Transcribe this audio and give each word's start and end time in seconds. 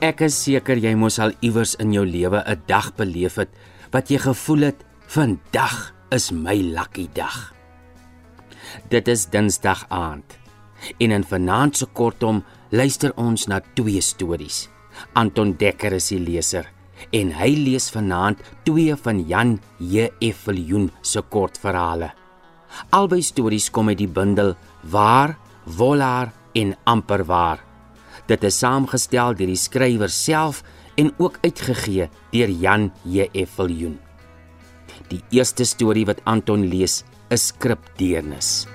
Ek 0.00 0.22
is 0.24 0.32
seker 0.32 0.78
jy 0.80 0.94
moes 0.96 1.18
al 1.20 1.34
iewers 1.44 1.74
in 1.76 1.90
jou 1.92 2.06
lewe 2.08 2.40
'n 2.40 2.62
dag 2.66 2.88
beleef 2.96 3.36
het 3.36 3.52
wat 3.92 4.08
jy 4.08 4.16
gevoel 4.16 4.72
het 4.72 4.80
vandag 5.06 5.92
is 6.10 6.32
my 6.32 6.56
lucky 6.56 7.06
dag. 7.12 7.52
Dit 8.88 9.08
is 9.08 9.26
Dinsdag 9.26 9.84
aand. 9.90 10.38
En 10.98 11.10
in 11.10 11.24
vanaand 11.24 11.76
se 11.76 11.86
kortom 11.86 12.44
luister 12.70 13.12
ons 13.16 13.46
na 13.46 13.60
twee 13.74 14.00
stories. 14.00 14.68
Anton 15.12 15.52
Dekker 15.52 15.92
is 15.92 16.08
die 16.08 16.18
leser 16.18 16.66
en 17.12 17.32
hy 17.32 17.54
lees 17.56 17.90
vanaand 17.90 18.40
twee 18.64 18.96
van 18.96 19.28
Jan 19.28 19.60
J.F. 19.78 20.44
Viljoen 20.44 20.90
se 21.02 21.20
kortverhale. 21.20 22.12
Albei 22.90 23.22
stories 23.22 23.70
kom 23.70 23.88
uit 23.88 23.98
die 23.98 24.08
bundel 24.08 24.56
Waar, 24.82 25.36
Wolaar 25.64 26.32
en 26.54 26.76
amper 26.84 27.24
waar. 27.24 27.69
Dit 28.30 28.44
is 28.46 28.60
saamgestel 28.62 29.34
deur 29.34 29.50
die 29.50 29.58
skrywer 29.58 30.12
self 30.14 30.60
en 31.00 31.10
ook 31.18 31.40
uitgegee 31.42 32.06
deur 32.30 32.52
Jan 32.62 32.90
J.F. 33.02 33.56
Viljoen. 33.56 33.96
Die 35.10 35.22
eerste 35.34 35.66
storie 35.66 36.06
wat 36.06 36.22
Anton 36.30 36.68
lees 36.70 37.00
is 37.34 37.48
Skripdeernis. 37.50 38.68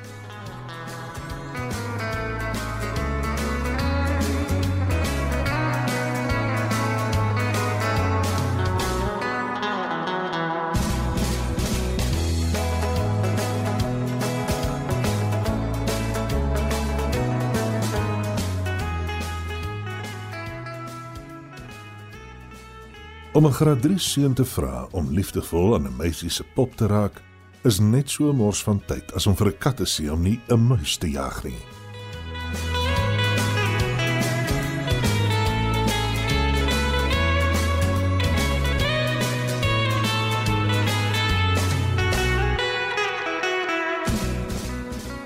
Om 23.36 23.46
'n 23.46 23.52
graad 23.52 23.82
3 23.82 23.98
seun 24.00 24.34
te 24.34 24.46
vra 24.46 24.88
om 24.92 25.12
liefdevol 25.12 25.74
aan 25.76 25.88
'n 25.88 25.96
meisie 25.96 26.30
se 26.30 26.44
pop 26.54 26.76
te 26.76 26.88
raak, 26.88 27.22
is 27.64 27.80
net 27.80 28.10
so 28.10 28.30
'n 28.30 28.36
mors 28.36 28.64
van 28.64 28.82
tyd 28.86 29.14
as 29.14 29.28
om 29.28 29.36
vir 29.36 29.48
'n 29.48 29.58
kat 29.58 29.78
te 29.78 29.84
sê 29.86 30.12
om 30.12 30.22
nie 30.22 30.40
'n 30.48 30.68
muis 30.68 30.98
te 30.98 31.12
jag 31.12 31.44
nie. 31.44 31.58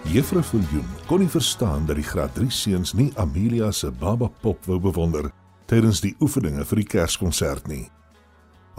Juffrou 0.04 0.44
Viljoen 0.44 0.88
kon 1.06 1.20
nie 1.20 1.30
verstaan 1.30 1.86
dat 1.86 1.96
die 1.96 2.06
graad 2.06 2.36
3 2.36 2.50
seuns 2.50 2.94
nie 2.94 3.12
Amelia 3.16 3.72
se 3.72 3.92
baba 3.92 4.30
pop 4.42 4.66
wou 4.66 4.80
bewonder 4.80 5.32
tydens 5.66 6.02
die 6.02 6.16
oefeninge 6.20 6.66
vir 6.66 6.76
die 6.76 6.88
Kerskonsert 6.88 7.68
nie. 7.68 7.90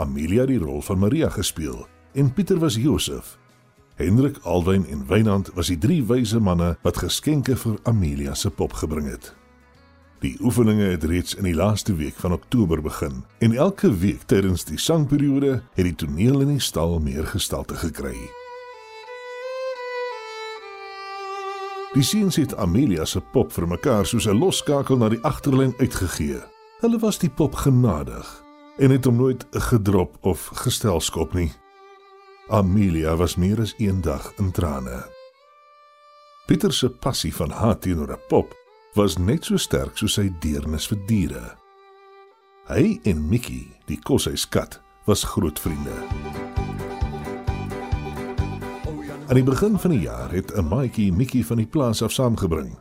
Amelia 0.01 0.47
die 0.49 0.59
rol 0.59 0.81
van 0.81 0.99
Maria 0.99 1.29
gespeel 1.29 1.83
en 2.17 2.33
Pieter 2.33 2.59
was 2.59 2.75
Josef. 2.75 3.37
Hendrik, 4.01 4.39
Alwyn 4.49 4.87
en 4.89 5.05
Wynand 5.07 5.51
was 5.55 5.69
die 5.69 5.79
drie 5.79 6.01
wyse 6.09 6.41
manne 6.41 6.73
wat 6.83 7.03
geskenke 7.03 7.57
vir 7.57 7.77
Amelia 7.85 8.35
se 8.35 8.51
pop 8.51 8.73
gebring 8.81 9.11
het. 9.13 9.35
Die 10.25 10.39
oefeninge 10.41 10.89
het 10.95 11.05
reeds 11.05 11.37
in 11.37 11.45
die 11.45 11.55
laaste 11.55 11.95
week 12.01 12.17
van 12.17 12.33
Oktober 12.33 12.81
begin 12.81 13.23
en 13.45 13.57
elke 13.57 13.93
week 13.93 14.25
tydens 14.25 14.65
die 14.65 14.81
sangperiode 14.81 15.61
het 15.77 15.85
die 15.85 15.95
toneel 15.95 16.41
in 16.47 16.55
die 16.57 16.65
stal 16.65 16.97
meer 17.01 17.29
gestalte 17.29 17.77
gekry. 17.77 18.17
Die 21.93 22.05
seuns 22.07 22.41
het 22.41 22.57
Amelia 22.57 23.05
se 23.05 23.21
pop 23.21 23.53
vir 23.53 23.69
mekaar 23.69 24.07
soos 24.07 24.25
'n 24.27 24.39
losskakel 24.41 24.97
na 24.97 25.09
die 25.09 25.25
agterlyn 25.25 25.75
uitgegee. 25.79 26.41
Hulle 26.81 26.99
was 26.99 27.19
die 27.19 27.31
pop 27.31 27.55
genadig 27.55 28.49
en 28.81 28.91
het 28.91 29.05
hom 29.05 29.17
nooit 29.17 29.47
gedrop 29.51 30.17
of 30.21 30.47
gestelskop 30.65 31.35
nie. 31.37 31.53
Amelia 32.49 33.13
was 33.17 33.37
meer 33.37 33.61
as 33.61 33.75
een 33.79 34.01
dag 34.01 34.33
in 34.41 34.51
trane. 34.51 35.05
Pieter 36.47 36.73
se 36.73 36.89
passie 36.91 37.35
van 37.35 37.51
haat 37.51 37.83
teenoor 37.83 38.13
'n 38.13 38.27
pop 38.29 38.57
was 38.95 39.19
net 39.19 39.45
so 39.45 39.57
sterk 39.57 39.97
soos 39.97 40.13
sy 40.13 40.33
deernis 40.41 40.87
vir 40.87 40.99
diere. 41.07 41.57
Hy 42.67 43.01
en 43.03 43.29
Mickey, 43.29 43.69
die 43.87 43.99
koshuiskat, 44.03 44.81
was 45.05 45.25
groot 45.25 45.61
vriende. 45.61 45.95
Aan 49.29 49.35
die 49.35 49.45
begin 49.45 49.79
van 49.79 49.91
die 49.91 50.01
jaar 50.01 50.33
het 50.33 50.57
'n 50.57 50.69
maatjie 50.69 51.13
Mickey 51.13 51.45
van 51.45 51.57
die 51.57 51.67
plaas 51.67 52.03
af 52.03 52.13
saamgebring. 52.13 52.79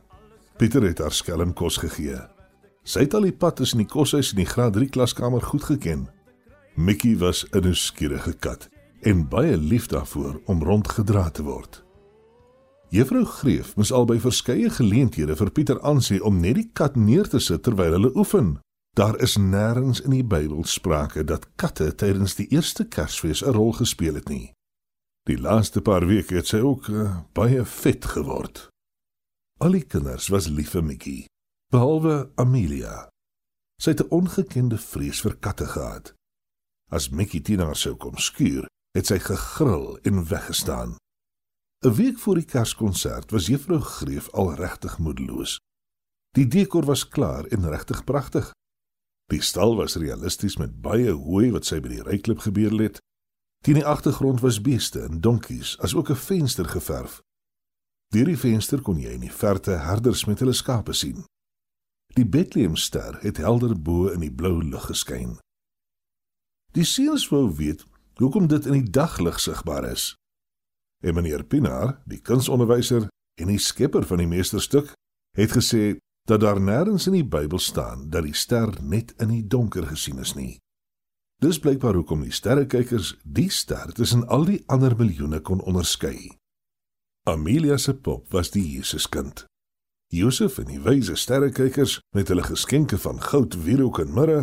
Pieter 0.57 0.81
het 0.83 0.97
haar 0.97 1.11
skelm 1.11 1.53
kos 1.53 1.77
gegee. 1.77 2.38
Sy 2.83 3.03
het 3.05 3.13
al 3.13 3.27
die 3.27 3.35
pad 3.35 3.59
tussen 3.59 3.81
die 3.81 3.89
koshuis 3.89 4.31
en 4.33 4.41
die 4.41 4.49
graad 4.49 4.73
3 4.77 4.89
klaskamer 4.89 5.43
goed 5.43 5.63
geken. 5.67 6.07
Mickey 6.75 7.17
was 7.17 7.45
'n 7.51 7.63
nuuskierige 7.63 8.33
kat 8.33 8.69
en 9.01 9.27
baie 9.27 9.57
lief 9.57 9.87
daarvoor 9.87 10.41
om 10.45 10.63
rondgedra 10.63 11.29
te 11.29 11.43
word. 11.43 11.83
Juffrou 12.89 13.25
Greef 13.25 13.75
moes 13.75 13.91
al 13.91 14.05
by 14.05 14.19
verskeie 14.19 14.69
geleenthede 14.69 15.35
vir 15.35 15.51
Pieter 15.51 15.79
aansê 15.81 16.19
om 16.21 16.39
net 16.39 16.55
die 16.55 16.69
kat 16.73 16.95
neer 16.95 17.27
te 17.27 17.39
sit 17.39 17.63
terwyl 17.63 17.91
hulle 17.91 18.11
oefen. 18.15 18.59
Daar 18.97 19.19
is 19.21 19.37
nêrens 19.37 20.01
in 20.01 20.11
die 20.11 20.23
Bybel 20.23 20.63
sprake 20.63 21.23
dat 21.23 21.47
katte 21.55 21.95
tydens 21.95 22.35
die 22.35 22.47
eerste 22.47 22.87
Kersfees 22.87 23.43
'n 23.43 23.53
rol 23.53 23.71
gespeel 23.71 24.15
het 24.15 24.29
nie. 24.29 24.53
Die 25.23 25.37
laaste 25.37 25.81
paar 25.81 26.07
weke 26.07 26.35
het 26.35 26.47
sy 26.47 26.57
ook 26.57 26.87
uh, 26.87 27.17
baie 27.33 27.65
vet 27.65 28.05
geword. 28.05 28.69
Al 29.59 29.71
die 29.71 29.85
kinders 29.85 30.27
was 30.27 30.47
lief 30.47 30.69
vir 30.69 30.83
Mickey 30.83 31.29
behalwe 31.69 32.31
Amelia. 32.35 33.09
Sy 33.81 33.91
het 33.91 34.01
'n 34.01 34.09
ongekende 34.09 34.77
vrees 34.77 35.21
vir 35.21 35.35
katte 35.37 35.65
gehad. 35.65 36.13
As 36.91 37.09
Mickey 37.09 37.39
Tina 37.39 37.73
sou 37.73 37.95
kom 37.95 38.17
skuur, 38.17 38.67
het 38.97 39.05
sy 39.05 39.19
gegril 39.19 39.99
en 40.01 40.27
weggestaan. 40.27 40.95
'n 41.85 41.93
Week 41.93 42.17
voor 42.17 42.35
die 42.35 42.45
Kerskonsert 42.45 43.31
was 43.31 43.45
Juffrou 43.47 43.79
Greef 43.79 44.29
al 44.29 44.55
regtig 44.55 44.97
moedeloos. 44.97 45.59
Die 46.29 46.47
dekor 46.47 46.85
was 46.85 47.07
klaar 47.07 47.45
en 47.45 47.69
regtig 47.69 48.03
pragtig. 48.03 48.51
Die 49.25 49.41
stal 49.41 49.75
was 49.75 49.95
realisties 49.95 50.57
met 50.57 50.81
baie 50.81 51.11
hooi 51.11 51.51
wat 51.51 51.65
sy 51.65 51.79
by 51.79 51.87
die 51.87 52.03
ryklip 52.03 52.39
gebeur 52.39 52.81
het. 52.81 52.99
Teen 53.63 53.75
die 53.75 53.85
agtergrond 53.85 54.41
was 54.41 54.61
beeste 54.61 55.01
en 55.01 55.21
donkies, 55.21 55.77
asook 55.79 56.09
'n 56.09 56.15
venster 56.15 56.65
geverf. 56.65 57.21
Deur 58.07 58.25
die 58.25 58.37
venster 58.37 58.81
kon 58.81 58.99
jy 58.99 59.09
in 59.09 59.21
die 59.21 59.33
verte 59.33 59.71
herders 59.71 60.25
met 60.25 60.39
hulle 60.39 60.53
skape 60.53 60.93
sien. 60.93 61.28
Die 62.17 62.25
Bethlehemster 62.25 63.17
het 63.21 63.37
helder 63.37 63.75
bo 63.81 64.07
in 64.07 64.23
die 64.25 64.33
blou 64.33 64.63
lug 64.63 64.85
geskyn. 64.89 65.37
Die 66.73 66.85
seuns 66.85 67.27
wou 67.29 67.47
weet 67.55 67.85
hoekom 68.19 68.47
dit 68.47 68.65
in 68.65 68.81
die 68.81 68.89
daglig 68.91 69.39
sigbaar 69.39 69.85
is. 69.91 70.13
En 71.03 71.15
meneer 71.15 71.43
Pinaar, 71.43 72.01
die 72.05 72.19
kunsonderwyser 72.19 73.07
en 73.39 73.47
die 73.47 73.61
skepper 73.61 74.03
van 74.05 74.19
die 74.19 74.27
meesterstuk, 74.27 74.91
het 75.37 75.53
gesê 75.55 75.97
dat 76.27 76.43
daar 76.43 76.59
nêrens 76.61 77.07
in 77.07 77.15
die 77.15 77.25
Bybel 77.25 77.59
staan 77.59 78.09
dat 78.09 78.27
die 78.27 78.35
ster 78.35 78.75
net 78.81 79.13
in 79.17 79.31
die 79.33 79.45
donker 79.47 79.87
gesien 79.87 80.19
is 80.19 80.35
nie. 80.35 80.59
Dis 81.39 81.59
blykbaar 81.63 81.95
hoekom 81.95 82.25
die 82.27 82.35
sterrekykers 82.35 83.15
die 83.23 83.47
ster 83.49 83.93
tussen 83.95 84.27
al 84.27 84.43
die 84.49 84.59
ander 84.67 84.97
miljoene 84.99 85.39
kon 85.39 85.63
onderskei. 85.63 86.35
Amelia 87.29 87.77
se 87.77 87.95
pop 87.95 88.27
was 88.35 88.51
die 88.51 88.65
Jesuskind. 88.75 89.45
Josef 90.09 90.57
en 90.57 90.65
die 90.65 90.79
wyse 90.81 91.13
sterrekykers 91.15 91.99
met 92.17 92.31
hulle 92.31 92.41
geskenke 92.43 92.97
van 92.97 93.19
goud, 93.21 93.53
wierook 93.61 93.99
en 94.01 94.13
mirre 94.13 94.39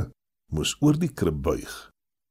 moes 0.55 0.77
oor 0.79 0.95
die 0.95 1.11
krib 1.11 1.41
buig. 1.43 1.73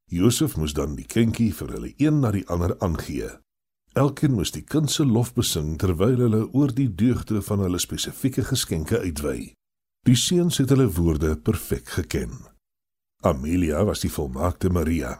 Josef 0.08 0.54
moes 0.56 0.72
dan 0.72 0.94
die 0.96 1.04
kindjie 1.04 1.50
vir 1.52 1.74
hulle 1.74 1.90
een 2.00 2.22
na 2.22 2.30
die 2.32 2.46
ander 2.48 2.72
aangee. 2.80 3.28
Elkeen 3.92 4.32
moes 4.36 4.54
die 4.54 4.64
kind 4.64 4.88
se 4.92 5.04
lof 5.04 5.34
besing 5.36 5.74
terwyl 5.80 6.16
hulle 6.20 6.42
oor 6.56 6.72
die 6.72 6.88
deugde 6.88 7.42
van 7.44 7.60
hulle 7.64 7.80
spesifieke 7.82 8.44
geskenke 8.44 9.02
uitwy. 9.04 9.52
Die 10.08 10.16
seuns 10.16 10.56
het 10.62 10.72
hulle 10.72 10.86
woorde 10.96 11.34
perfek 11.36 11.92
geken. 11.98 12.32
Amelia 13.24 13.82
was 13.84 14.00
die 14.04 14.12
volmaakte 14.12 14.70
Maria. 14.70 15.18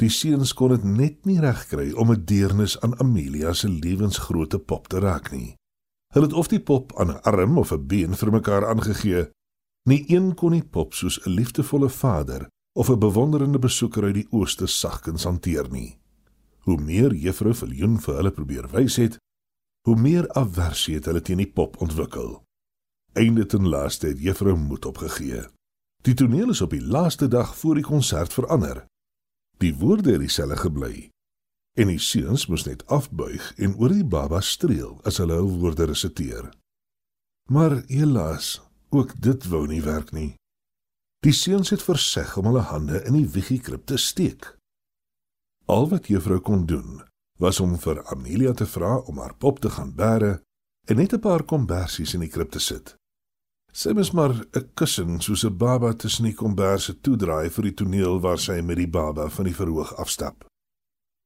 Die 0.00 0.10
seuns 0.10 0.54
kon 0.56 0.72
dit 0.72 0.84
net 0.84 1.28
nie 1.28 1.40
regkry 1.44 1.92
om 1.92 2.12
'n 2.12 2.24
deernis 2.24 2.80
aan 2.80 2.96
Amelia 3.00 3.52
se 3.52 3.68
lewensgrootte 3.68 4.58
pop 4.58 4.88
te 4.88 4.98
raak 4.98 5.32
nie. 5.32 5.56
Hulle 6.14 6.26
het 6.26 6.34
of 6.38 6.46
die 6.48 6.62
pop 6.62 6.92
aan 6.98 7.10
'n 7.10 7.22
arm 7.22 7.58
of 7.58 7.72
'n 7.72 7.86
been 7.86 8.14
vir 8.14 8.30
mekaar 8.30 8.66
aangegee. 8.66 9.30
Nie 9.88 10.04
een 10.06 10.34
kon 10.34 10.52
die 10.52 10.64
pop 10.64 10.94
soos 10.94 11.20
'n 11.26 11.30
liefdevolle 11.30 11.90
vader 11.90 12.48
of 12.72 12.88
'n 12.88 12.98
bewonderende 12.98 13.58
besoeker 13.58 14.04
uit 14.04 14.14
die 14.14 14.26
ooste 14.30 14.66
sagkens 14.66 15.24
hanteer 15.24 15.70
nie. 15.70 15.98
Hoe 16.58 16.80
meer 16.80 17.14
juffrou 17.14 17.54
Viljoen 17.54 18.00
vir 18.00 18.14
hulle 18.14 18.30
probeer 18.30 18.68
wys 18.70 18.96
het, 18.96 19.18
hoe 19.86 19.96
meer 19.96 20.32
aversie 20.32 20.94
het 20.94 21.04
hulle 21.04 21.20
teen 21.20 21.36
die 21.36 21.52
pop 21.52 21.80
ontwikkel. 21.80 22.44
Einde 23.12 23.46
ten 23.46 23.68
laaste 23.68 24.06
het 24.06 24.18
juffrou 24.18 24.56
moed 24.56 24.84
opgegee. 24.84 25.44
Die 26.02 26.14
toneel 26.14 26.50
is 26.50 26.60
op 26.60 26.70
die 26.70 26.86
laaste 26.86 27.28
dag 27.28 27.56
voor 27.56 27.74
die 27.74 27.84
konsert 27.84 28.32
verander. 28.32 28.86
Die 29.58 29.74
woorde 29.74 30.10
het 30.10 30.20
dieselfde 30.20 30.56
gebly, 30.56 31.10
en 31.74 31.90
die 31.90 31.98
seuns 31.98 32.46
moes 32.46 32.64
net 32.68 32.84
afbuig 32.86 33.52
en 33.58 33.74
oor 33.80 33.92
die 33.92 34.06
baba 34.06 34.40
streel 34.40 35.00
as 35.08 35.18
hulle 35.22 35.38
hul 35.40 35.50
woorde 35.62 35.88
resiteer. 35.90 36.50
Maar 37.50 37.82
helaas, 37.90 38.60
ook 38.94 39.14
dit 39.20 39.48
wou 39.50 39.66
nie 39.66 39.82
werk 39.82 40.12
nie. 40.14 40.34
Die 41.24 41.34
seuns 41.34 41.72
het 41.74 41.82
verseg 41.82 42.36
om 42.36 42.46
hulle 42.50 42.66
hande 42.70 43.00
in 43.08 43.18
die 43.18 43.28
wiegiekrib 43.28 43.86
te 43.90 43.98
steek. 43.98 44.54
Al 45.66 45.88
wat 45.90 46.08
juffrou 46.12 46.40
kon 46.44 46.66
doen, 46.68 47.02
was 47.40 47.60
om 47.60 47.78
vir 47.80 48.02
Amelia 48.12 48.52
te 48.52 48.66
vra 48.68 48.98
om 49.08 49.18
haar 49.18 49.34
pop 49.34 49.60
te 49.60 49.70
gaan 49.72 49.94
bære 49.96 50.38
en 50.88 50.96
net 50.96 51.12
'n 51.14 51.20
paar 51.20 51.42
kombersies 51.42 52.14
in 52.14 52.20
die 52.20 52.28
krib 52.28 52.50
te 52.50 52.60
sit. 52.60 52.94
Sy 53.72 53.92
moes 53.92 54.12
maar 54.12 54.30
'n 54.30 54.70
kussing 54.74 55.22
soos 55.22 55.44
'n 55.44 55.56
baba 55.56 55.92
tussen 55.92 56.24
die 56.24 56.34
komberse 56.34 57.00
toedraai 57.00 57.50
vir 57.50 57.64
die 57.64 57.74
toneel 57.74 58.20
waar 58.20 58.38
sy 58.38 58.60
met 58.60 58.76
die 58.76 58.90
baba 58.90 59.28
van 59.28 59.44
die 59.44 59.54
verhoog 59.54 59.94
afstap. 59.94 60.46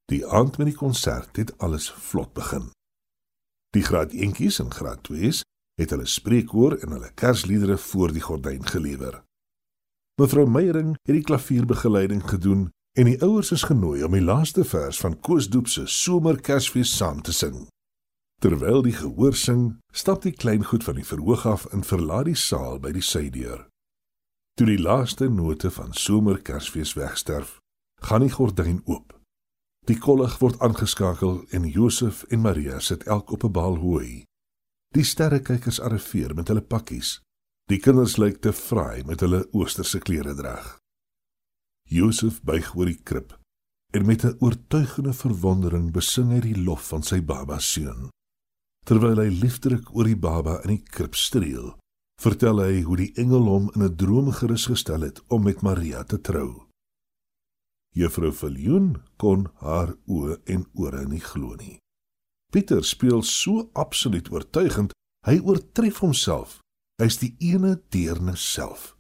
Die 0.08 0.26
aand 0.26 0.56
met 0.56 0.70
die 0.70 0.76
konsert 0.76 1.36
het 1.36 1.52
alles 1.58 1.90
vlot 1.92 2.32
begin. 2.32 2.70
Die 3.76 3.82
graad 3.84 4.12
1tjies 4.12 4.56
en 4.62 4.70
graad 4.72 5.04
2s 5.10 5.42
het 5.78 5.90
hulle 5.92 6.06
spreekhoor 6.06 6.78
en 6.80 6.94
hulle 6.96 7.10
kersliedere 7.14 7.76
voor 7.78 8.12
die 8.12 8.24
gordyn 8.24 8.64
gelewer. 8.66 9.20
Mevrou 10.20 10.46
Meyering 10.50 10.94
het 11.02 11.14
die 11.14 11.24
klavierbegeleiding 11.24 12.24
gedoen 12.28 12.70
en 12.98 13.04
die 13.04 13.20
ouers 13.22 13.52
is 13.52 13.66
genooi 13.68 14.02
om 14.04 14.16
die 14.16 14.24
laaste 14.24 14.64
vers 14.64 15.00
van 15.00 15.18
Koos 15.20 15.50
Doep 15.52 15.68
se 15.68 15.84
Somerkersfees 15.86 16.96
saam 16.96 17.20
te 17.22 17.32
sing. 17.32 17.68
Terwyl 18.40 18.82
die 18.82 18.96
gehoor 18.96 19.36
sing, 19.36 19.76
stap 19.92 20.22
die 20.22 20.32
klein 20.32 20.64
goed 20.64 20.84
van 20.84 20.96
die 20.98 21.06
verhoog 21.06 21.44
af 21.46 21.68
en 21.74 21.84
verlaat 21.84 22.30
die 22.30 22.38
saal 22.38 22.80
by 22.80 22.94
die 22.96 23.04
sydeur. 23.04 23.66
Toe 24.58 24.66
die 24.66 24.80
laaste 24.80 25.28
note 25.28 25.70
van 25.70 25.92
Somerkersfees 25.92 26.96
wegsterf, 26.98 27.58
gaan 28.02 28.24
die 28.24 28.32
gordyn 28.32 28.82
oop. 28.86 29.17
Die 29.88 29.98
kollig 29.98 30.38
word 30.38 30.60
aangeskakel 30.60 31.46
en 31.50 31.64
Josef 31.64 32.22
en 32.28 32.40
Maria 32.44 32.78
sit 32.80 33.06
elk 33.08 33.32
op 33.32 33.44
'n 33.44 33.52
balhooi. 33.52 34.24
Die 34.94 35.04
sterrekykers 35.04 35.80
arriveer 35.80 36.34
met 36.34 36.48
hulle 36.48 36.62
pakkies 36.62 37.20
Die 37.68 37.76
kinders 37.84 38.14
lyk 38.16 38.38
te 38.40 38.54
vry 38.56 39.02
met 39.04 39.20
hulle 39.20 39.42
oosterse 39.52 39.98
klere 40.00 40.32
drag. 40.36 40.78
Josef 41.92 42.38
buig 42.40 42.70
oor 42.76 42.88
die 42.88 43.00
krib 43.10 43.34
en 43.92 44.06
met 44.08 44.24
'n 44.24 44.36
oortuigende 44.40 45.12
verwondering 45.12 45.92
besing 45.92 46.30
hy 46.32 46.40
die 46.40 46.62
lof 46.64 46.88
van 46.88 47.02
sy 47.02 47.20
baba 47.20 47.58
seun. 47.58 48.08
Terwyl 48.86 49.20
hy 49.20 49.28
liefdelik 49.28 49.94
oor 49.96 50.04
die 50.04 50.16
baba 50.16 50.60
in 50.64 50.76
die 50.76 50.84
krib 50.84 51.14
streel, 51.14 51.76
vertel 52.20 52.60
hy 52.60 52.82
hoe 52.82 52.96
die 52.96 53.12
engel 53.16 53.44
hom 53.48 53.70
in 53.74 53.82
'n 53.82 53.96
droom 53.96 54.32
gerus 54.32 54.66
gestel 54.66 55.00
het 55.00 55.20
om 55.28 55.44
met 55.44 55.62
Maria 55.62 56.04
te 56.04 56.20
trou. 56.20 56.67
Juffrou 57.96 58.32
Viljoen 58.32 58.96
kon 59.16 59.48
haar 59.64 59.94
oë 60.06 60.38
en 60.46 60.64
ore 60.74 61.04
nie 61.08 61.22
glo 61.22 61.56
nie. 61.56 61.78
Pieter 62.52 62.84
speel 62.84 63.22
so 63.22 63.70
absoluut 63.74 64.30
oortuigend, 64.32 64.94
hy 65.26 65.40
oortref 65.42 66.00
homself 66.04 66.60
Hy's 66.98 67.20
die 67.22 67.36
ene 67.52 67.76
deernis 67.94 68.42
self. 68.42 68.96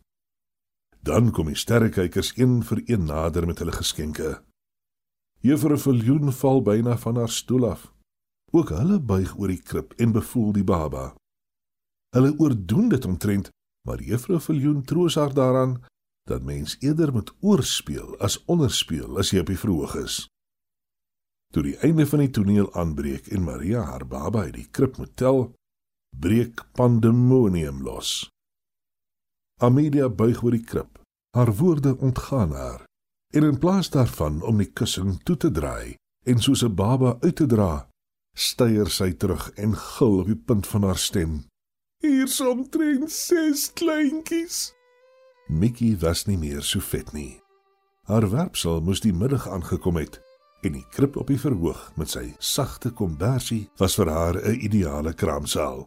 Dan 1.02 1.32
kom 1.34 1.48
die 1.50 1.58
sterrekykers 1.58 2.36
een 2.36 2.60
vir 2.62 2.82
een 2.86 3.08
nader 3.10 3.46
met 3.46 3.58
hulle 3.58 3.74
geskenke. 3.74 4.36
Juffrou 5.42 5.78
Viljoen 5.78 6.30
val 6.34 6.62
byna 6.62 6.94
van 7.02 7.18
haar 7.18 7.32
stoel 7.34 7.66
af. 7.72 7.88
Ook 8.54 8.70
hulle 8.70 9.00
buig 9.02 9.34
oor 9.34 9.50
die 9.50 9.62
krib 9.62 9.96
en 9.98 10.14
bevoel 10.14 10.52
die 10.54 10.66
baba. 10.66 11.10
Hulle 12.14 12.30
oordoen 12.38 12.88
dit 12.94 13.04
omtrent, 13.04 13.50
maar 13.86 14.02
Juffrou 14.02 14.38
Viljoen 14.46 14.84
troos 14.86 15.18
haar 15.18 15.34
daaraan 15.34 15.80
dat 16.28 16.44
mens 16.44 16.76
eerder 16.80 17.12
moet 17.12 17.32
oorspeel 17.40 18.16
as 18.24 18.38
onderspeel 18.44 19.18
as 19.18 19.32
jy 19.32 19.42
op 19.44 19.52
die 19.52 19.58
verhoog 19.58 19.94
is. 20.00 20.26
Toe 21.52 21.62
die 21.64 21.76
einde 21.84 22.06
van 22.06 22.20
die 22.24 22.30
toneel 22.30 22.68
aanbreek 22.76 23.30
en 23.32 23.44
Maria 23.44 23.82
haar 23.88 24.04
baba 24.06 24.44
uit 24.48 24.56
die 24.58 24.68
krib 24.70 24.98
moet 25.00 25.14
tel, 25.16 25.54
breek 26.16 26.64
pandemonium 26.76 27.80
los. 27.82 28.28
Amelia 29.60 30.08
buig 30.08 30.42
oor 30.44 30.54
die 30.54 30.64
krib. 30.64 31.00
Haar 31.36 31.54
woorde 31.56 31.96
ontgaan 31.98 32.52
haar. 32.52 32.84
En 33.34 33.44
in 33.44 33.58
plaas 33.58 33.90
daarvan 33.90 34.42
om 34.42 34.60
die 34.60 34.70
kussing 34.72 35.18
toe 35.22 35.36
te 35.36 35.50
draai 35.50 35.96
en 36.24 36.40
soos 36.40 36.62
'n 36.64 36.74
baba 36.74 37.16
uit 37.20 37.36
te 37.36 37.46
dra, 37.46 37.88
styer 38.34 38.88
sy 38.90 39.12
terug 39.12 39.50
en 39.56 39.76
gil 39.76 40.18
op 40.20 40.26
die 40.26 40.42
punt 40.48 40.66
van 40.66 40.82
haar 40.82 40.98
stem. 40.98 41.44
Hier 42.00 42.28
somtrent 42.28 43.10
ses 43.10 43.72
kleintjies. 43.72 44.77
Mickey 45.48 45.96
was 46.00 46.26
nie 46.26 46.36
meer 46.38 46.62
so 46.62 46.80
vet 46.80 47.12
nie. 47.12 47.40
Haar 48.04 48.30
werpsel 48.30 48.82
moes 48.84 49.00
die 49.00 49.12
middag 49.12 49.48
aangekom 49.48 49.96
het 49.96 50.20
en 50.62 50.74
die 50.74 50.84
krib 50.92 51.16
op 51.16 51.30
die 51.30 51.38
verhoog 51.40 51.80
met 51.96 52.12
sy 52.12 52.24
sagte 52.38 52.90
kombersie 52.92 53.68
was 53.80 53.96
vir 53.96 54.10
haar 54.12 54.36
'n 54.36 54.60
ideale 54.60 55.12
kraamsaal. 55.12 55.86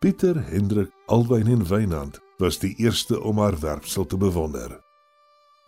Pieter 0.00 0.40
Hendrik 0.48 0.90
Alwyn 1.06 1.46
en 1.46 1.66
Wynand 1.66 2.20
was 2.38 2.58
die 2.58 2.74
eerste 2.76 3.20
om 3.20 3.38
haar 3.38 3.58
werpsel 3.60 4.06
te 4.06 4.16
bewonder. 4.16 4.80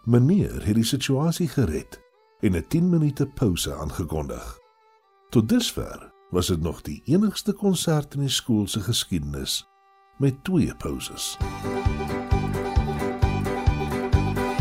Meneer 0.05 0.67
het 0.67 0.75
die 0.75 0.85
situasie 0.85 1.49
gered 1.49 2.01
en 2.41 2.57
'n 2.57 2.67
10 2.69 2.91
minute 2.91 3.27
pouse 3.27 3.75
aangekondig. 3.75 4.59
Tot 5.31 5.49
dusver 5.49 6.13
was 6.31 6.47
dit 6.47 6.61
nog 6.61 6.83
die 6.83 7.03
enigste 7.05 7.53
konsert 7.53 8.15
in 8.15 8.21
die 8.21 8.29
skool 8.29 8.67
se 8.67 8.81
geskiedenis 8.81 9.67
met 10.19 10.45
twee 10.45 10.75
pauses. 10.75 11.37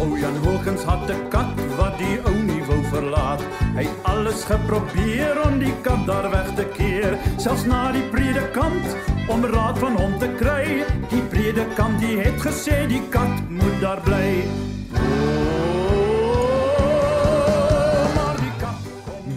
O 0.03 0.18
Jan 0.18 0.36
Hawkins 0.44 0.83
had 0.83 1.09
'n 1.09 1.30
kat 1.30 1.47
wat 1.77 1.95
die 1.97 2.18
ou 2.27 2.36
nie 2.50 2.63
wou 2.68 2.81
verlaat. 2.92 3.42
Hy 3.77 3.83
het 3.88 3.97
alles 4.03 4.44
geprobeer 4.44 5.39
om 5.47 5.59
die 5.59 5.74
kat 5.88 6.03
daar 6.07 6.27
weg 6.31 6.50
te 6.56 6.65
keer, 6.75 7.15
selfs 7.38 7.63
na 7.65 7.92
die 7.95 8.03
predikant 8.12 8.86
om 9.31 9.45
raad 9.45 9.80
van 9.80 9.95
hom 9.95 10.19
te 10.19 10.27
kry. 10.42 10.83
Die 11.09 11.24
predikant 11.31 12.00
die 12.03 12.19
het 12.19 12.39
gesê 12.44 12.83
die 12.92 13.01
kat 13.09 13.50
moet 13.50 13.80
daar 13.81 14.01
bly. 14.03 14.44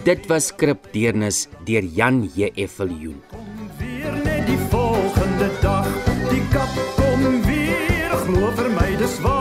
Dit 0.03 0.27
was 0.27 0.51
skripteernis 0.51 1.47
deur 1.65 1.83
Jan 1.83 2.23
J.F. 2.35 2.75
Viljoen. 2.75 3.19
Weer 3.79 4.13
net 4.23 4.47
die 4.47 4.59
volgende 4.69 5.49
dag, 5.61 5.87
die 6.29 6.43
kat 6.51 6.73
kom 6.95 7.43
weer, 7.47 8.15
glo 8.25 8.51
vir 8.55 8.73
my 8.75 8.95
dis 8.97 9.21
waar. 9.23 9.38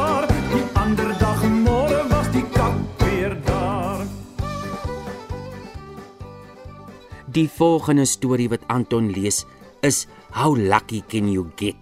Die 7.28 7.48
volgende 7.48 8.06
storie 8.08 8.48
wat 8.48 8.64
Anton 8.72 9.10
lees 9.12 9.42
is 9.84 10.06
How 10.32 10.56
Lucky 10.56 11.02
Can 11.08 11.28
You 11.28 11.50
Get, 11.56 11.76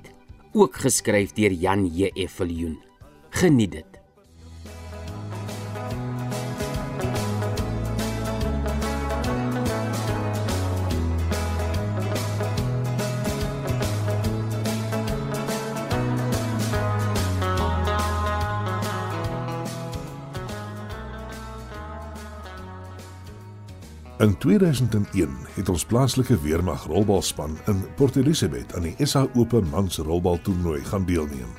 ook 0.52 0.74
geskryf 0.82 1.36
deur 1.38 1.52
Jan 1.54 1.86
J.F. 1.86 2.32
Viljoen. 2.40 2.80
Geniet 3.30 3.70
dit. 3.70 3.95
In 24.16 24.38
2001 24.38 25.28
het 25.54 25.68
ons 25.68 25.82
plaaslike 25.84 26.38
weermag 26.40 26.86
rolbalspan 26.88 27.58
in 27.68 27.82
Port 27.98 28.16
Elizabeth 28.16 28.72
aan 28.74 28.86
die 28.88 28.94
SA 29.04 29.26
Open 29.36 29.68
Mans 29.68 29.98
rolbaltoernooi 29.98 30.80
gaan 30.88 31.04
deelneem. 31.04 31.50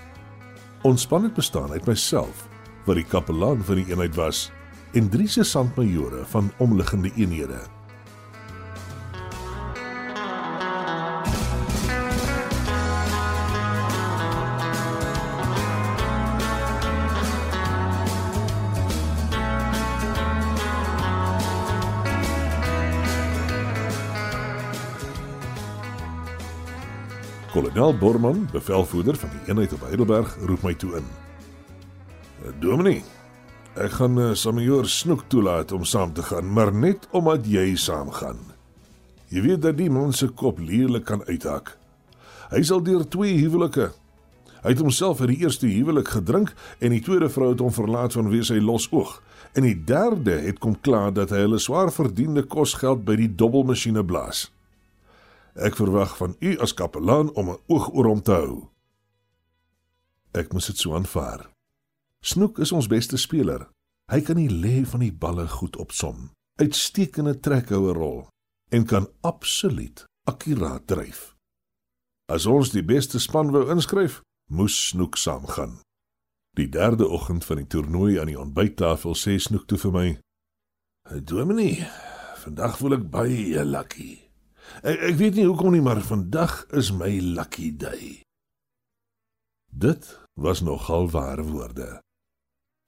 Ons 0.81 1.05
span 1.05 1.23
het 1.23 1.37
bestaan 1.37 1.71
uit 1.71 1.85
myself, 1.85 2.47
wat 2.89 2.97
die 2.97 3.05
kapelaan 3.05 3.61
van 3.61 3.77
die 3.77 3.85
eenheid 3.93 4.17
was, 4.17 4.47
en 4.97 5.09
drie 5.13 5.29
sergeantmajore 5.29 6.25
van 6.33 6.49
omliggende 6.57 7.11
eenhede. 7.13 7.61
Kolonel 27.77 27.97
Borman, 27.97 28.47
bevelvoerder 28.51 29.15
van 29.15 29.29
die 29.29 29.49
eenheid 29.51 29.73
op 29.73 29.81
Heidelberg, 29.85 30.31
roep 30.49 30.63
my 30.65 30.73
toe 30.73 30.95
in. 30.97 31.03
"Eh, 32.41 32.49
Dominee, 32.59 33.03
ek 33.75 33.91
gaan 33.91 34.17
uh, 34.17 34.33
Samuel 34.33 34.85
Snoek 34.85 35.23
toelaat 35.27 35.71
om 35.71 35.83
saam 35.85 36.13
te 36.13 36.23
gaan, 36.23 36.53
maar 36.53 36.73
net 36.73 37.07
omdat 37.11 37.45
jy 37.45 37.75
saamgaan. 37.75 38.37
Jy 39.29 39.41
weet 39.41 39.61
dat 39.61 39.77
die 39.77 39.89
man 39.89 40.13
se 40.13 40.27
kop 40.27 40.57
leerlik 40.59 41.05
kan 41.05 41.21
uithak. 41.27 41.77
Hy 42.49 42.63
sal 42.63 42.81
deur 42.81 43.07
twee 43.07 43.37
huwelike. 43.37 43.91
Hy 44.63 44.69
het 44.69 44.81
homself 44.81 45.21
uit 45.21 45.29
die 45.29 45.45
eerste 45.45 45.67
huwelik 45.67 46.07
gedrink 46.07 46.53
en 46.79 46.89
die 46.89 47.01
tweede 47.01 47.29
vrou 47.29 47.51
het 47.51 47.59
hom 47.59 47.71
verlaat 47.71 48.13
vanweë 48.17 48.43
sy 48.43 48.57
los 48.57 48.89
oog. 48.91 49.21
En 49.53 49.61
die 49.61 49.83
derde 49.83 50.41
het 50.41 50.57
kom 50.59 50.81
klaar 50.81 51.13
dat 51.13 51.29
hy 51.29 51.45
hulle 51.45 51.59
swaar 51.59 51.93
verdiende 51.93 52.41
kosgeld 52.43 53.05
by 53.05 53.15
die 53.15 53.35
dobbelmasjiene 53.35 54.05
blaas. 54.05 54.56
Ek 55.57 55.73
verwag 55.75 56.17
van 56.17 56.35
u 56.39 56.57
as 56.61 56.73
kapelaan 56.73 57.33
om 57.33 57.49
'n 57.49 57.59
oog 57.67 57.89
oor 57.93 58.05
hom 58.05 58.21
te 58.21 58.31
hou. 58.31 58.69
Ek 60.31 60.53
moet 60.53 60.65
dit 60.65 60.77
so 60.77 60.93
aanvaar. 60.93 61.49
Snoek 62.21 62.59
is 62.59 62.71
ons 62.71 62.87
beste 62.87 63.17
speler. 63.17 63.69
Hy 64.11 64.21
kan 64.21 64.35
die 64.35 64.49
lê 64.49 64.85
van 64.85 64.99
die 64.99 65.13
balle 65.13 65.47
goed 65.47 65.75
opsom. 65.75 66.29
Uitstekende 66.55 67.39
trekhouer 67.39 67.95
rol 67.95 68.27
en 68.69 68.85
kan 68.85 69.07
absoluut 69.21 70.05
akkuraat 70.23 70.87
dryf. 70.87 71.35
As 72.27 72.45
ons 72.45 72.69
die 72.69 72.83
beste 72.83 73.19
span 73.19 73.51
wou 73.51 73.71
inskryf, 73.71 74.21
moes 74.51 74.87
Snoek 74.89 75.17
saamgaan. 75.17 75.79
Die 76.55 76.69
derde 76.69 77.07
oggend 77.07 77.45
van 77.45 77.57
die 77.57 77.67
toernooi 77.67 78.19
aan 78.19 78.27
die 78.27 78.39
ontbyttafel 78.39 79.15
sê 79.15 79.37
Snoek 79.39 79.67
toe 79.67 79.77
vir 79.77 79.91
my: 79.91 80.19
"Dominee, 81.23 81.87
vandag 82.43 82.77
voel 82.77 82.93
ek 82.93 83.09
baie 83.09 83.65
lucky. 83.65 84.26
Ek 84.83 84.99
ek 85.11 85.15
weet 85.15 85.35
nie 85.35 85.45
hoekom 85.45 85.71
nie, 85.71 85.81
maar 85.81 86.01
vandag 86.01 86.65
is 86.71 86.91
my 86.91 87.19
lucky 87.19 87.75
day." 87.75 88.21
Dit 89.71 90.19
was 90.33 90.61
nogal 90.61 91.09
ware 91.09 91.43
woorde. 91.43 92.01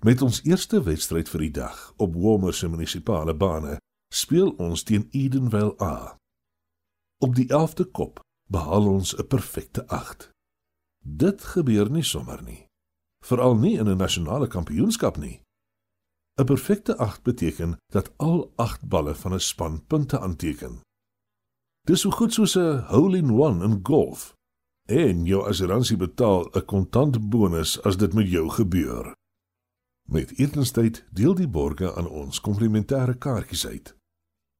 Met 0.01 0.21
ons 0.21 0.43
eerste 0.43 0.83
wedstryd 0.83 1.29
vir 1.29 1.39
die 1.39 1.51
dag 1.51 1.93
op 1.97 2.15
Womer 2.15 2.53
se 2.53 2.69
munisipale 2.69 3.35
bane 3.35 3.77
speel 4.13 4.53
ons 4.57 4.83
teen 4.83 5.07
Edenvale 5.11 5.75
A. 5.83 6.15
Op 7.19 7.35
die 7.35 7.47
11de 7.47 7.85
kop 7.91 8.21
behaal 8.47 8.87
ons 8.87 9.15
'n 9.17 9.27
perfekte 9.27 9.87
8. 9.87 10.29
Dit 11.03 11.43
gebeur 11.43 11.91
nie 11.91 12.03
sommer 12.03 12.43
nie. 12.43 12.65
Veral 13.25 13.55
nie 13.55 13.77
in 13.77 13.87
'n 13.87 13.97
nasionale 13.97 14.47
kampioenskap 14.47 15.17
nie. 15.17 15.41
'n 16.39 16.45
Perfekte 16.45 16.97
8 16.97 17.23
beteken 17.23 17.77
dat 17.91 18.11
al 18.17 18.51
8 18.55 18.87
balle 18.87 19.15
van 19.15 19.33
'n 19.33 19.39
span 19.39 19.85
punte 19.85 20.19
aanteken. 20.19 20.81
Dis 21.89 22.03
so 22.05 22.11
goed 22.13 22.33
soos 22.33 22.53
'n 22.55 22.83
hole 22.93 23.17
in 23.17 23.31
one 23.31 23.63
in 23.65 23.79
golf. 23.83 24.35
En 24.85 25.25
jou 25.25 25.41
assuransie 25.49 25.97
betaal 25.97 26.49
'n 26.53 26.65
kontant 26.65 27.29
bonus 27.29 27.81
as 27.81 27.97
dit 27.97 28.13
met 28.13 28.29
jou 28.29 28.49
gebeur. 28.49 29.15
Met 30.09 30.37
etenstyd 30.37 31.05
deel 31.11 31.33
die 31.33 31.47
borgers 31.47 31.95
aan 31.95 32.07
ons 32.07 32.41
komplementêre 32.41 33.17
kaartjies 33.17 33.67
uit. 33.67 33.95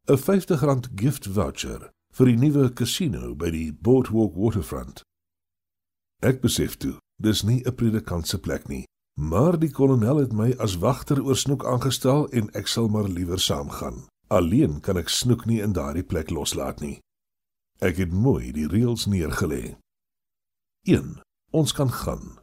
'n 0.08 0.18
R50 0.18 0.90
gift 0.96 1.26
voucher 1.26 1.92
vir 2.14 2.26
die 2.26 2.38
nuwe 2.38 2.74
casino 2.74 3.36
by 3.36 3.50
die 3.50 3.74
Boardwalk 3.74 4.36
Waterfront. 4.36 5.04
Ek 6.20 6.42
besef 6.42 6.78
toe, 6.78 6.98
dis 7.22 7.44
nie 7.44 7.62
'n 7.66 7.76
predikant 7.76 8.28
se 8.28 8.40
plek 8.40 8.68
nie, 8.68 8.86
maar 9.20 9.60
die 9.60 9.72
kolonel 9.72 10.18
het 10.18 10.34
my 10.34 10.56
as 10.58 10.78
wagter 10.78 11.24
oor 11.24 11.36
Snoek 11.36 11.66
aangestel 11.66 12.30
en 12.30 12.50
ek 12.54 12.68
sal 12.68 12.88
maar 12.88 13.10
liewer 13.10 13.40
saamgaan. 13.40 14.08
Alleen 14.28 14.80
kan 14.80 14.98
ek 14.98 15.10
Snoek 15.10 15.46
nie 15.46 15.62
in 15.62 15.74
daardie 15.74 16.04
plek 16.04 16.30
loslaat 16.30 16.80
nie. 16.80 17.00
Ek 17.80 17.96
het 17.96 18.12
mooi 18.12 18.52
die 18.52 18.68
reëls 18.68 19.06
neergelê. 19.08 19.78
1. 20.84 21.22
Ons 21.56 21.72
kan 21.72 21.92
gaan. 21.92 22.40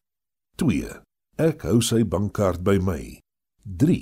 2. 0.56 0.88
Ek 1.36 1.66
hou 1.68 1.82
sy 1.84 2.00
bankkaart 2.08 2.62
by 2.64 2.78
my. 2.80 3.18
3. 3.64 3.98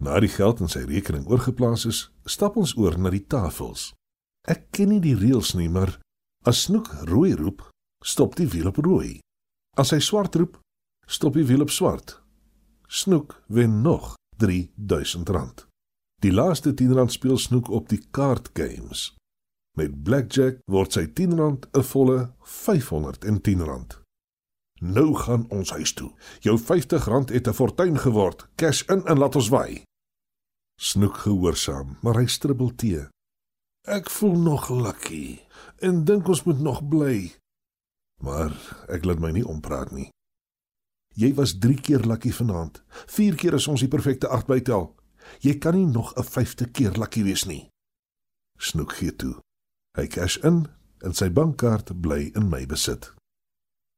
Na 0.00 0.20
die 0.20 0.30
geld 0.30 0.60
in 0.60 0.68
sy 0.68 0.84
rekening 0.86 1.26
oorgeplaas 1.26 1.86
is, 1.88 2.10
stap 2.28 2.56
ons 2.60 2.76
oor 2.76 2.98
na 3.00 3.10
die 3.10 3.26
tafels. 3.26 3.94
Ek 4.46 4.70
ken 4.70 4.88
nie 4.92 5.00
die 5.02 5.16
reëls 5.16 5.54
nie, 5.58 5.68
maar 5.72 5.98
as 6.46 6.68
Snoek 6.68 6.92
rooi 7.08 7.34
roep, 7.34 7.64
stop 8.04 8.36
die 8.38 8.46
wiel 8.52 8.68
op 8.70 8.78
rooi. 8.84 9.18
As 9.76 9.90
hy 9.90 9.98
swart 10.04 10.36
roep, 10.38 10.60
stop 11.06 11.34
die 11.34 11.46
wiel 11.46 11.60
op 11.60 11.70
swart. 11.70 12.20
Snoek 12.86 13.42
wen 13.46 13.80
nog 13.82 14.14
R3000. 14.42 15.66
Die 16.22 16.32
laaste 16.32 16.74
10 16.74 16.92
rand 16.92 17.12
speel 17.12 17.38
Snoek 17.38 17.68
op 17.68 17.88
die 17.88 18.02
kaart 18.10 18.50
games. 18.52 19.14
Met 19.76 20.02
blackjack 20.02 20.58
word 20.70 20.92
sy 20.92 21.06
10 21.06 21.36
rand 21.36 21.66
'n 21.72 21.82
volle 21.82 22.32
510 22.40 23.62
rand. 23.62 24.00
Nou 24.80 25.14
gaan 25.14 25.46
ons 25.48 25.70
huis 25.70 25.92
toe. 25.92 26.12
Jou 26.40 26.58
50 26.58 27.04
rand 27.04 27.28
het 27.28 27.48
'n 27.48 27.52
fortuin 27.52 27.98
geword. 27.98 28.48
Cash 28.54 28.82
in 28.82 29.04
en 29.04 29.18
laat 29.18 29.36
ons 29.36 29.48
waai. 29.48 29.82
Snoek 30.80 31.16
gehoorsaam, 31.16 31.96
maar 32.02 32.14
hy 32.14 32.26
stribbel 32.26 32.74
te. 32.74 33.08
Ek 33.86 34.10
voel 34.10 34.38
nog 34.38 34.68
lucky 34.68 35.40
en 35.78 36.04
dink 36.04 36.28
ons 36.28 36.42
moet 36.42 36.60
nog 36.60 36.88
bly. 36.88 37.34
Maar 38.22 38.52
ek 38.88 39.04
laat 39.04 39.18
my 39.18 39.30
nie 39.30 39.46
ompraat 39.46 39.90
nie. 39.90 40.08
Jy 41.16 41.32
was 41.34 41.54
3 41.58 41.80
keer 41.80 42.04
lucky 42.04 42.30
vanaand. 42.32 42.82
4 43.06 43.34
keer 43.40 43.54
is 43.56 43.66
ons 43.72 43.80
die 43.80 43.88
perfekte 43.88 44.28
8 44.28 44.46
bytel. 44.50 44.90
Jy 45.40 45.56
kan 45.58 45.74
nie 45.74 45.86
nog 45.86 46.12
'n 46.14 46.22
5de 46.22 46.70
keer 46.70 46.92
lucky 46.92 47.22
wees 47.22 47.44
nie. 47.44 47.68
Snoek 48.58 48.92
gee 48.92 49.16
toe. 49.16 49.40
Hy 49.96 50.06
cash 50.06 50.36
in 50.36 50.66
en 50.98 51.14
sy 51.14 51.30
bankkaart 51.30 52.00
bly 52.00 52.30
in 52.34 52.48
my 52.48 52.66
besit. 52.66 53.14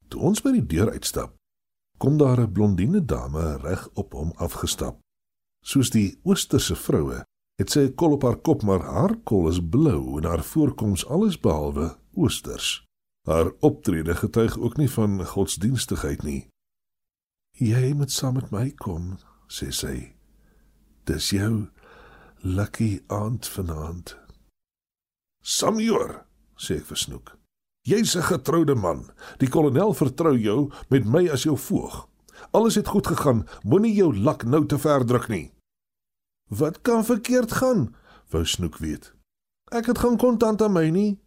Toe 0.09 0.21
ons 0.21 0.43
by 0.43 0.53
die 0.53 0.67
deur 0.67 0.91
uitstap, 0.91 1.35
kom 1.99 2.19
daar 2.19 2.41
'n 2.41 2.53
blondine 2.53 3.05
dame 3.05 3.57
reg 3.57 3.89
op 3.95 4.13
hom 4.13 4.33
afgestap. 4.37 4.99
Soos 5.65 5.91
die 5.91 6.19
oosterse 6.23 6.77
vroue, 6.77 7.25
het 7.59 7.71
sy 7.71 7.81
'n 7.81 7.95
kol 7.95 8.13
op 8.13 8.23
haar 8.23 8.37
kop, 8.37 8.63
maar 8.63 8.83
haar 8.83 9.17
kol 9.25 9.49
is 9.49 9.61
blou 9.71 10.19
en 10.19 10.25
haar 10.25 10.45
voorkoms 10.45 11.07
alles 11.07 11.41
behalwe 11.41 11.99
oosters. 12.15 12.85
Haar 13.27 13.53
optrede 13.61 14.15
getuig 14.15 14.59
ook 14.59 14.77
nie 14.77 14.91
van 14.91 15.27
godsdienstigheid 15.27 16.23
nie. 16.23 16.49
"Jy 17.59 17.93
moet 17.95 18.11
saam 18.11 18.35
met 18.35 18.50
my 18.50 18.71
kom," 18.71 19.19
sê 19.49 19.73
sy. 19.73 20.15
Dis 21.05 21.31
jou 21.31 21.69
lucky 22.43 23.03
aand 23.07 23.49
vanaand. 23.49 24.17
Samuel, 25.43 26.23
sê 26.57 26.77
ek 26.77 26.87
vir 26.87 26.97
Snoek. 26.97 27.38
Jy's 27.88 28.17
'n 28.17 28.23
getroude 28.23 28.75
man. 28.75 29.11
Die 29.38 29.49
kolonel 29.49 29.95
vertrou 29.95 30.37
jou 30.37 30.71
met 30.88 31.05
my 31.05 31.29
as 31.29 31.43
jou 31.43 31.57
voog. 31.57 32.09
Alles 32.50 32.75
het 32.75 32.88
goed 32.88 33.07
gegaan. 33.07 33.47
Moenie 33.62 33.95
jou 33.95 34.17
lak 34.17 34.45
nou 34.45 34.67
te 34.67 34.79
ver 34.79 35.07
druk 35.07 35.29
nie. 35.29 35.53
Wat 36.49 36.81
kan 36.83 37.05
verkeerd 37.05 37.53
gaan? 37.53 37.95
Wou 38.31 38.45
Snoek 38.45 38.77
weet. 38.77 39.12
Ek 39.73 39.87
het 39.87 39.99
gaan 39.99 40.17
kontant 40.17 40.62
aan 40.62 40.73
my 40.73 40.88
nie. 40.91 41.21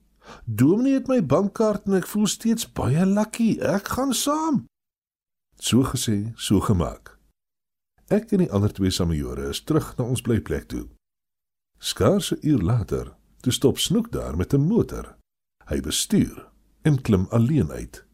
Dominee 0.45 0.93
het 0.93 1.07
my 1.07 1.25
bankkaart 1.25 1.85
en 1.85 1.93
ek 1.93 2.07
voel 2.07 2.27
steeds 2.27 2.71
baie 2.71 3.05
lucky. 3.05 3.57
Ek 3.59 3.87
gaan 3.87 4.13
saam. 4.13 4.65
So 5.61 5.85
gesê, 5.85 6.33
so 6.35 6.59
gemaak. 6.59 7.13
Ek 8.09 8.33
en 8.33 8.41
die 8.41 8.51
ander 8.51 8.73
twee 8.73 8.91
samejore 8.91 9.51
is 9.53 9.61
terug 9.63 9.93
na 9.97 10.09
ons 10.09 10.25
blyplek 10.25 10.65
toe. 10.73 10.87
Skaars 11.79 12.33
'n 12.33 12.41
uur 12.41 12.61
later 12.61 13.21
Toe 13.41 13.53
stop 13.53 13.77
Snoek 13.77 14.11
daar 14.11 14.37
met 14.37 14.53
'n 14.53 14.61
motor. 14.61 15.17
Hy 15.65 15.79
bestuur 15.79 16.51
en 16.81 17.01
klim 17.01 17.25
alleen 17.29 17.71
uit. 17.71 18.05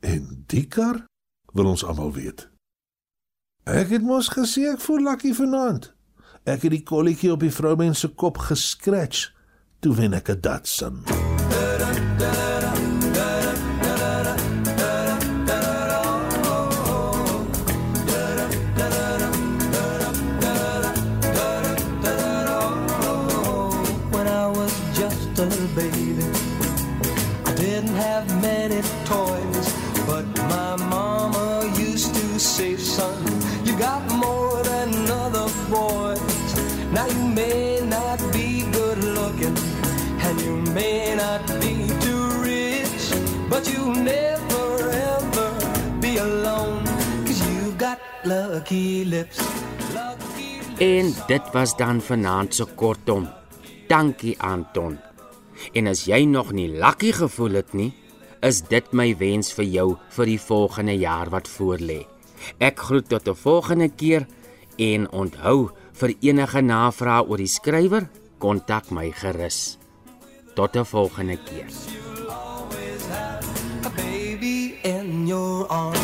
En 0.00 0.44
die 0.46 0.66
kar 0.66 1.04
wil 1.52 1.66
ons 1.66 1.84
almal 1.84 2.12
weet. 2.12 2.48
Ek 3.62 3.88
het 3.88 4.02
mos 4.02 4.28
gesê 4.28 4.60
ek 4.72 4.80
voel 4.80 5.02
lucky 5.02 5.34
vanaand. 5.34 5.94
Ek 6.42 6.62
het 6.62 6.70
die 6.70 6.82
kolletjie 6.82 7.32
op 7.32 7.40
die 7.40 7.52
vroumens 7.52 7.98
se 7.98 8.08
kop 8.08 8.38
gescratch 8.38 9.34
toe 9.78 9.94
wen 9.94 10.12
ek 10.12 10.28
'n 10.28 10.40
Datsun. 10.40 11.04
when 11.04 12.59
may 37.50 37.80
not 37.96 38.20
be 38.32 38.62
good 38.76 39.00
looking, 39.18 39.56
and 40.26 40.36
you 40.40 40.56
may 40.72 41.14
not 41.22 41.42
be 41.62 41.74
too 42.04 42.24
rich, 42.46 43.02
but 43.50 43.62
you'll 43.70 44.02
never 44.14 44.66
ever 45.14 45.48
be 46.00 46.12
alone, 46.18 46.84
cause 47.26 47.40
you've 47.48 47.78
got 47.78 47.98
lucky 48.24 49.04
lips. 49.04 49.38
Lucky 49.94 50.50
lips. 50.68 50.78
En 50.78 51.14
dit 51.26 51.44
was 51.52 51.76
dan 51.76 52.00
vanaand 52.00 52.54
se 52.54 52.66
kortom. 52.74 53.28
Dankie 53.88 54.36
Anton. 54.38 54.98
En 55.72 55.86
as 55.86 56.04
jy 56.04 56.24
nog 56.24 56.52
nie 56.52 56.68
lucky 56.68 57.12
gevoel 57.12 57.58
het 57.60 57.72
nie, 57.72 57.92
is 58.40 58.62
dit 58.62 58.92
my 58.92 59.10
wens 59.18 59.50
vir 59.52 59.66
jou 59.66 59.88
vir 60.16 60.30
die 60.30 60.40
volgende 60.40 60.94
jaar 60.96 61.28
wat 61.34 61.50
voorlê. 61.50 62.06
Ek 62.58 62.78
groet 62.78 63.08
tot 63.08 63.28
'n 63.28 63.34
volgende 63.34 63.88
keer 63.88 64.26
en 64.78 65.10
onthou 65.10 65.70
vir 66.00 66.14
enige 66.24 66.62
navrae 66.64 67.20
oor 67.26 67.40
die 67.40 67.50
skrywer, 67.50 68.08
kontak 68.40 68.90
my 68.90 69.10
gerus. 69.12 69.78
Tot 70.56 70.76
'n 70.76 70.84
volgende 70.84 71.36
keer. 71.36 71.68
a 73.84 73.90
baby 73.96 74.78
in 74.84 75.26
your 75.26 75.66
arms. 75.70 75.99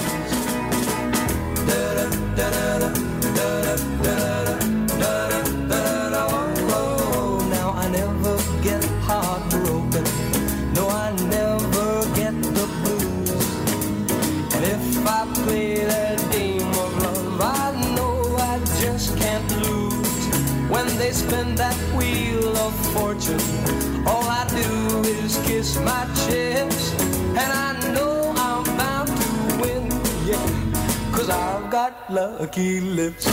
Yeah. 30.26 31.12
Cause 31.12 31.30
I've 31.30 31.70
got 31.70 32.10
lucky 32.12 32.80
lips. 32.80 33.26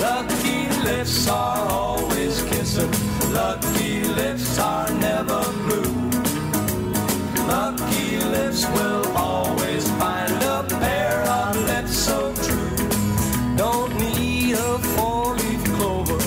Lucky 0.00 0.68
lips 0.84 1.28
are 1.28 1.68
always 1.68 2.42
kissing. 2.44 2.90
Lucky 3.32 4.04
lips 4.04 4.58
are 4.58 4.90
never 4.92 5.42
blue. 5.64 5.92
Lucky 7.48 8.18
lips 8.18 8.66
will 8.74 9.06
always 9.16 9.90
find 9.92 10.32
a 10.42 10.64
pair 10.80 11.22
of 11.22 11.56
lips 11.70 11.96
so 11.96 12.32
true. 12.46 12.76
Don't 13.56 13.94
need 13.98 14.54
a 14.54 14.78
four-leaf 14.94 15.64
clover, 15.76 16.20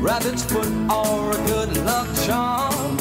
rabbit's 0.00 0.44
foot, 0.44 0.72
or 0.90 1.30
a 1.32 1.40
good 1.46 1.76
luck 1.84 2.08
charm. 2.26 2.96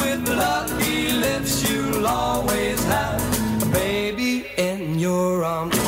With 0.00 0.28
lucky 0.28 1.12
lips, 1.12 1.68
you'll 1.68 2.06
always 2.06 2.82
have 2.84 3.62
a 3.62 3.66
baby 3.66 4.46
in 4.56 4.98
your 4.98 5.44
arms. 5.44 5.87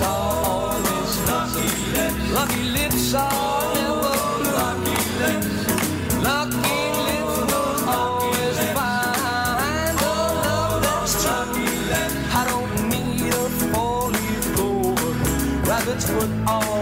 Oh, 0.00 0.80
lucky 2.32 2.62
lips 2.62 3.14
are 3.14 3.58
always 16.48 16.77